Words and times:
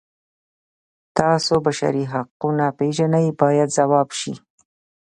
تاسو 1.17 1.53
بشري 1.65 2.03
حقونه 2.13 2.65
پیژنئ 2.79 3.27
باید 3.41 3.69
ځواب 3.77 4.09
شي. 4.19 4.33